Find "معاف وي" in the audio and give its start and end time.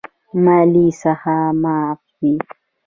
1.61-2.35